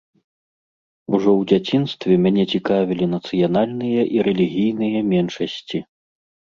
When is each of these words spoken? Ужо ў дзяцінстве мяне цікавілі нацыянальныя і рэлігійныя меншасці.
Ужо 1.13 1.29
ў 1.39 1.41
дзяцінстве 1.51 2.13
мяне 2.23 2.43
цікавілі 2.55 3.05
нацыянальныя 3.15 4.01
і 4.17 4.29
рэлігійныя 4.31 4.99
меншасці. 5.13 5.89